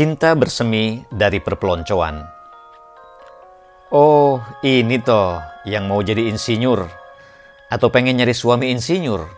[0.00, 2.24] Cinta bersemi dari perpeloncoan.
[3.92, 5.36] Oh, ini toh
[5.68, 6.88] yang mau jadi insinyur
[7.68, 9.28] atau pengen nyari suami insinyur.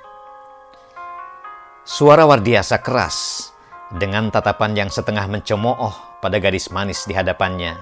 [1.83, 3.51] Suara Wardiasa keras
[3.91, 7.75] dengan tatapan yang setengah mencemooh pada gadis manis di hadapannya.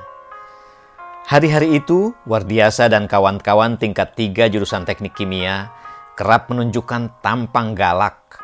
[1.29, 5.69] Hari-hari itu, Wardiasa dan kawan-kawan tingkat tiga jurusan teknik kimia
[6.17, 8.41] kerap menunjukkan tampang galak.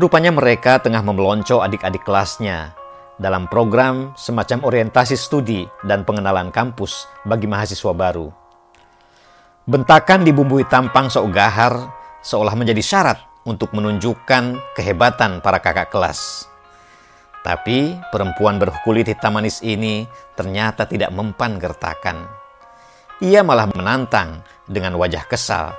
[0.00, 2.80] Rupanya mereka tengah memelonco adik-adik kelasnya
[3.22, 8.26] dalam program semacam orientasi studi dan pengenalan kampus bagi mahasiswa baru.
[9.62, 11.86] Bentakan dibumbui tampang sok gahar
[12.26, 16.50] seolah menjadi syarat untuk menunjukkan kehebatan para kakak kelas.
[17.46, 22.26] Tapi perempuan berkulit hitam manis ini ternyata tidak mempan gertakan.
[23.22, 25.74] Ia malah menantang dengan wajah kesal.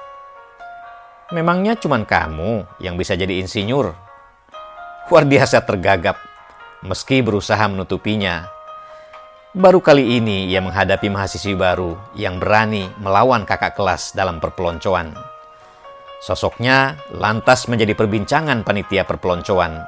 [1.35, 3.95] Memangnya cuma kamu yang bisa jadi insinyur?
[5.11, 6.33] Wardiasa tergagap
[6.84, 8.44] meski berusaha menutupinya.
[9.56, 15.16] Baru kali ini ia menghadapi mahasiswi baru yang berani melawan kakak kelas dalam perpeloncoan.
[16.20, 19.80] Sosoknya lantas menjadi perbincangan panitia perpeloncoan.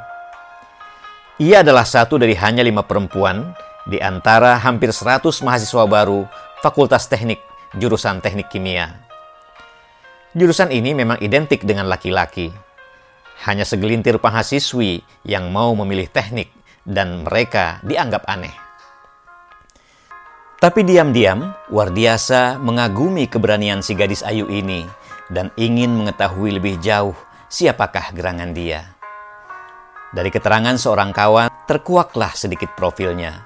[1.41, 3.51] Ia adalah satu dari hanya lima perempuan
[3.83, 6.23] di antara hampir 100 mahasiswa baru
[6.63, 7.43] Fakultas Teknik
[7.75, 8.87] jurusan Teknik Kimia.
[10.35, 12.51] Jurusan ini memang identik dengan laki-laki.
[13.43, 18.53] Hanya segelintir mahasiswi yang mau memilih teknik dan mereka dianggap aneh.
[20.55, 24.87] Tapi diam-diam, Wardiasa mengagumi keberanian si gadis ayu ini
[25.29, 27.13] dan ingin mengetahui lebih jauh
[27.51, 28.95] siapakah gerangan dia.
[30.15, 33.43] Dari keterangan seorang kawan, terkuaklah sedikit profilnya.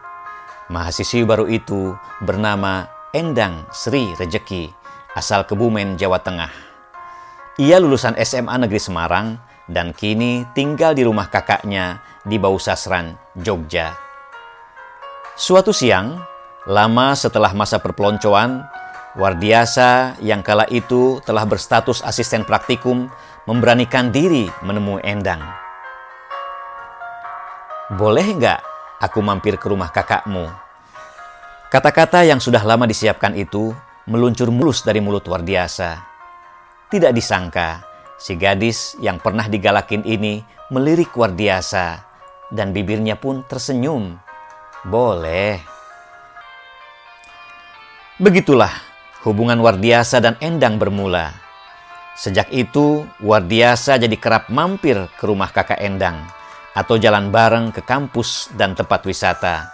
[0.70, 4.70] Mahasiswi baru itu bernama Endang Sri Rejeki,
[5.18, 6.54] asal Kebumen, Jawa Tengah.
[7.58, 13.94] Ia lulusan SMA Negeri Semarang dan kini tinggal di rumah kakaknya di Bausasran, Jogja.
[15.38, 16.20] Suatu siang,
[16.66, 18.66] lama setelah masa perpeloncoan,
[19.18, 23.10] Wardiasa yang kala itu telah berstatus asisten praktikum
[23.50, 25.42] memberanikan diri menemui Endang.
[27.98, 28.62] Boleh nggak
[29.02, 30.46] aku mampir ke rumah kakakmu?
[31.74, 33.74] Kata-kata yang sudah lama disiapkan itu
[34.06, 35.98] meluncur mulus dari mulut Wardiasa.
[36.94, 37.89] Tidak disangka,
[38.20, 42.04] si gadis yang pernah digalakin ini melirik Wardiasa
[42.52, 44.20] dan bibirnya pun tersenyum.
[44.86, 45.64] Boleh.
[48.20, 48.72] Begitulah
[49.24, 51.32] hubungan Wardiasa dan Endang bermula.
[52.20, 56.28] Sejak itu, Wardiasa jadi kerap mampir ke rumah kakak Endang
[56.76, 59.72] atau jalan bareng ke kampus dan tempat wisata.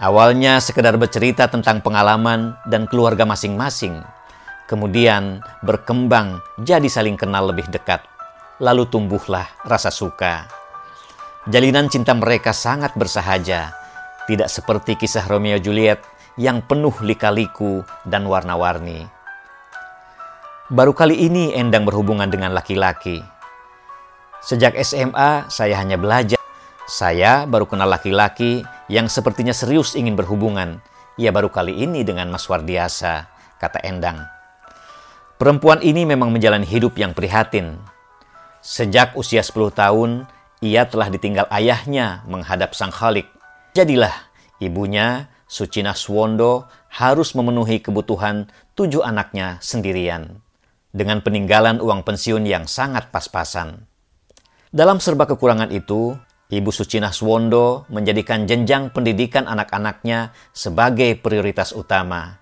[0.00, 4.00] Awalnya sekedar bercerita tentang pengalaman dan keluarga masing-masing.
[4.70, 8.06] Kemudian berkembang jadi saling kenal lebih dekat.
[8.62, 10.46] Lalu tumbuhlah rasa suka.
[11.50, 13.74] Jalinan cinta mereka sangat bersahaja,
[14.30, 15.98] tidak seperti kisah Romeo Juliet
[16.38, 19.10] yang penuh lika-liku dan warna-warni.
[20.70, 23.18] Baru kali ini Endang berhubungan dengan laki-laki.
[24.38, 26.38] Sejak SMA, saya hanya belajar.
[26.86, 30.78] Saya baru kenal laki-laki yang sepertinya serius ingin berhubungan.
[31.18, 33.26] Ia baru kali ini dengan Mas Wardiasa,
[33.58, 34.39] kata Endang.
[35.40, 37.80] Perempuan ini memang menjalani hidup yang prihatin.
[38.60, 40.28] Sejak usia 10 tahun,
[40.60, 43.24] ia telah ditinggal ayahnya menghadap sang khalik.
[43.72, 44.12] Jadilah
[44.60, 50.44] ibunya, Sucina Swondo, harus memenuhi kebutuhan tujuh anaknya sendirian.
[50.92, 53.88] Dengan peninggalan uang pensiun yang sangat pas-pasan.
[54.68, 56.20] Dalam serba kekurangan itu,
[56.52, 62.36] Ibu Sucina Swondo menjadikan jenjang pendidikan anak-anaknya sebagai prioritas utama.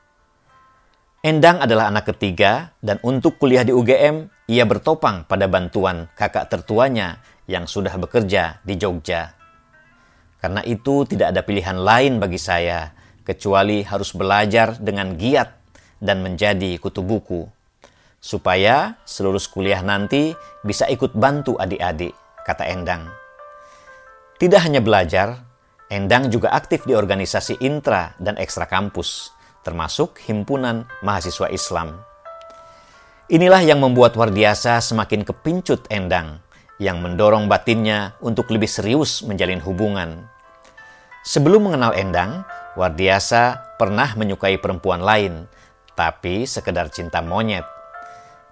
[1.18, 7.18] Endang adalah anak ketiga dan untuk kuliah di UGM, ia bertopang pada bantuan kakak tertuanya
[7.50, 9.34] yang sudah bekerja di Jogja.
[10.38, 12.94] Karena itu tidak ada pilihan lain bagi saya
[13.26, 15.58] kecuali harus belajar dengan giat
[15.98, 17.50] dan menjadi kutu buku.
[18.22, 22.14] Supaya seluruh kuliah nanti bisa ikut bantu adik-adik,
[22.46, 23.10] kata Endang.
[24.38, 25.42] Tidak hanya belajar,
[25.90, 29.34] Endang juga aktif di organisasi intra dan ekstra kampus,
[29.68, 32.00] termasuk himpunan mahasiswa Islam.
[33.28, 36.40] Inilah yang membuat Wardiasa semakin kepincut Endang
[36.80, 40.24] yang mendorong batinnya untuk lebih serius menjalin hubungan.
[41.28, 42.48] Sebelum mengenal Endang,
[42.80, 45.44] Wardiasa pernah menyukai perempuan lain,
[45.92, 47.68] tapi sekedar cinta monyet.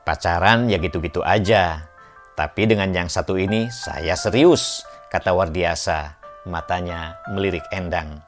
[0.05, 1.89] Pacaran ya gitu-gitu aja.
[2.37, 8.21] Tapi dengan yang satu ini saya serius, kata Wardiasa, matanya melirik Endang.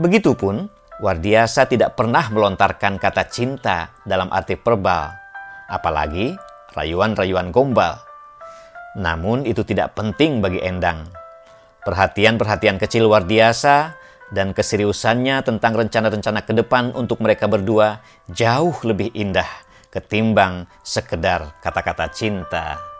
[0.00, 5.12] Begitupun, Wardiasa tidak pernah melontarkan kata cinta dalam arti verbal,
[5.68, 6.32] apalagi
[6.72, 8.00] rayuan-rayuan gombal.
[8.96, 11.04] Namun itu tidak penting bagi Endang.
[11.84, 13.92] Perhatian-perhatian kecil Wardiasa
[14.32, 18.00] dan keseriusannya tentang rencana-rencana ke depan untuk mereka berdua
[18.32, 19.46] jauh lebih indah
[19.92, 22.95] ketimbang sekedar kata-kata cinta.